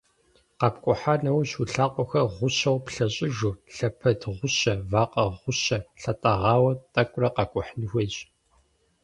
КъэпкӀухьа 0.59 1.15
нэужь, 1.23 1.53
уи 1.57 1.65
лъакъуэхэр 1.73 2.25
гъущэу 2.35 2.77
плъэщӀыжу, 2.85 3.53
лъэпэд 3.75 4.21
гъущэ, 4.37 4.73
вакъэ 4.91 5.23
гъущэ 5.39 5.77
лъытӀэгъауэ 6.01 6.71
тӀэкӀурэ 6.93 7.29
къэкӀухьын 7.35 7.83
хуейщ. 7.89 8.15